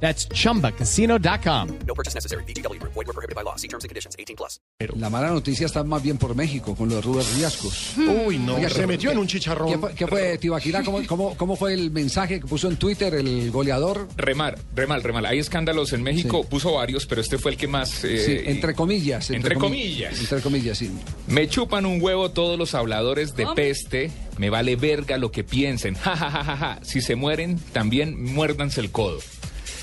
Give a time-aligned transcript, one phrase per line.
[0.00, 1.68] That's chumbacasino.com.
[1.86, 2.44] No purchase necessary.
[2.44, 2.78] BGW.
[2.82, 3.56] Void were prohibited by law.
[3.56, 4.14] See terms and conditions.
[4.18, 4.60] 18 plus.
[4.96, 7.96] La mala noticia está más bien por México, con lo de Rubén Riascos.
[7.96, 9.80] Uy, no, Oiga, se ¿qué- metió en un ¿Qué chicharrón.
[9.80, 10.82] fue, qué fue, Tibaquirá?
[10.84, 14.06] ¿Cómo, cómo, cómo fue el mensaje que puso en Twitter el goleador?
[14.16, 15.24] Remar, remal, remal.
[15.26, 16.48] Hay escándalos en México, Sí.
[16.50, 18.04] puso varios, pero este fue el que más...
[18.04, 19.30] eh, Sí, entre comillas.
[19.30, 20.20] entre comi- comillas.
[20.20, 20.90] Entre comillas, sí.
[21.26, 25.94] Me chupan un huevo todos los habladores de peste, me vale verga lo que piensen.
[25.94, 26.78] Ja, ja, ja, ja, ja.
[26.82, 29.18] Si se mueren, también muérdanse el codo.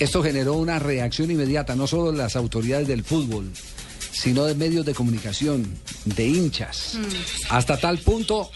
[0.04, 3.50] Esto generó una reacción inmediata, no solo de las autoridades del fútbol,
[4.12, 5.66] sino de medios de comunicación,
[6.04, 6.98] de hinchas.
[7.50, 8.52] Hasta tal punto,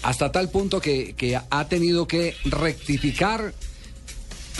[0.00, 3.52] hasta tal punto que, que ha tenido que rectificar,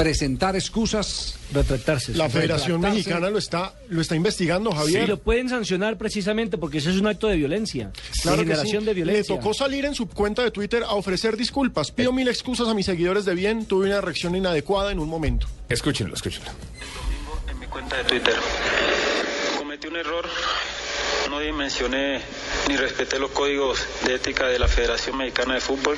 [0.03, 1.35] presentar excusas.
[1.53, 2.15] retractarse.
[2.15, 2.33] La sí.
[2.33, 2.97] Federación retractarse.
[2.97, 5.09] Mexicana lo está, lo está investigando, Y Javier.
[5.09, 7.91] lo pueden sancionar precisamente porque eso es un acto de violencia.
[8.23, 8.87] Claro de generación sí.
[8.87, 9.35] de violencia.
[9.35, 11.91] Le tocó salir en su cuenta de Twitter a ofrecer disculpas.
[11.91, 13.67] Pido mil excusas a mis seguidores de bien.
[13.67, 15.47] Tuve una reacción inadecuada en un momento.
[15.69, 16.51] Escúchenlo, escúchenlo.
[17.51, 18.35] en mi cuenta de Twitter.
[19.59, 20.27] Cometí un error,
[21.31, 22.21] no dimensioné
[22.69, 25.97] ni respeté los códigos de ética de la Federación Mexicana de Fútbol,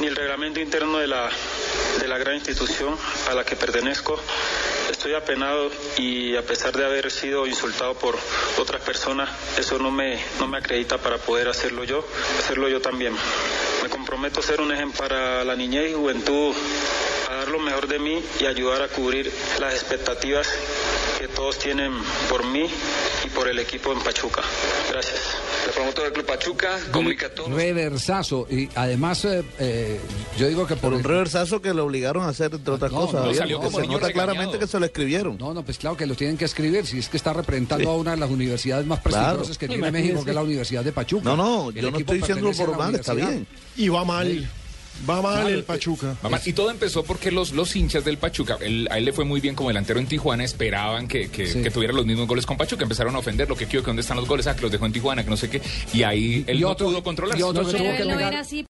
[0.00, 1.30] ni el reglamento interno de la,
[2.00, 2.96] de la gran institución
[3.28, 4.18] a la que pertenezco.
[4.90, 8.18] Estoy apenado y a pesar de haber sido insultado por
[8.58, 9.28] otras personas,
[9.58, 12.04] eso no me, no me acredita para poder hacerlo yo,
[12.38, 13.14] hacerlo yo también.
[13.82, 16.54] Me comprometo a ser un ejemplo para la niñez y juventud
[17.28, 20.48] a dar lo mejor de mí y ayudar a cubrir las expectativas
[21.18, 21.92] que todos tienen
[22.28, 22.70] por mí
[23.24, 24.42] y por el equipo en Pachuca.
[24.90, 25.25] Gracias.
[25.76, 27.30] Promotor del Club Pachuca comunica.
[27.48, 28.46] Reversazo.
[28.50, 30.00] Y además, eh, eh,
[30.38, 33.14] yo digo que por, un reversazo que lo obligaron a hacer, entre otras No, cosas.
[33.14, 34.32] no, Javier, salió como se niño nota regañado.
[34.32, 35.36] claramente que se lo escribieron.
[35.38, 37.96] No, no, pues claro que lo tienen que escribir, si es que está representando a
[37.96, 39.38] una de las universidades más Claro.
[39.38, 39.90] prestigiosas que tiene.
[39.90, 41.24] México, que es la Universidad de Pachuca.
[41.24, 43.46] No, no, El yo no estoy diciéndolo por mal, está bien.
[43.76, 44.48] Y va mal.
[45.08, 46.16] Va mal Claro, el Pachuca.
[46.22, 49.24] Mamá, Y todo empezó porque los, los hinchas del Pachuca, él- a él le fue
[49.24, 51.62] muy bien como delantero en Tijuana, esperaban que, que, Sí.
[51.62, 54.02] que tuviera los mismos goles con Pachuca, empezaron a ofender lo que quiero, que dónde
[54.02, 55.60] están los goles, ah, que los dejó en Tijuana, que no sé qué,
[55.92, 57.38] y ahí él Y no otro- pudo controlarse.
[57.40, 58.62] y otro que No, tuvo no, que no negar- era así,